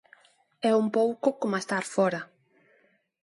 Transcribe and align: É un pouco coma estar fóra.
É 0.69 0.71
un 0.83 0.87
pouco 0.97 1.27
coma 1.41 1.61
estar 1.63 1.83
fóra. 1.93 2.21